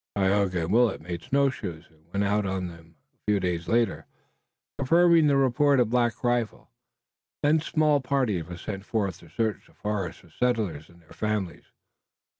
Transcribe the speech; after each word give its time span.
Tayoga 0.15 0.63
and 0.63 0.73
Willet 0.73 0.99
made 1.01 1.21
snow 1.21 1.51
shoes 1.51 1.85
and 1.91 2.11
went 2.11 2.23
out 2.23 2.43
on 2.43 2.65
them 2.69 2.95
a 3.13 3.17
few 3.29 3.39
days 3.39 3.67
later, 3.67 4.07
confirming 4.79 5.27
the 5.27 5.37
report 5.37 5.79
of 5.79 5.91
Black 5.91 6.23
Rifle. 6.23 6.71
Then 7.43 7.59
small 7.59 8.01
parties 8.01 8.45
were 8.45 8.57
sent 8.57 8.83
forth 8.83 9.19
to 9.19 9.29
search 9.29 9.67
the 9.67 9.75
forest 9.75 10.21
for 10.21 10.31
settlers 10.31 10.89
and 10.89 11.03
their 11.03 11.13
families. 11.13 11.65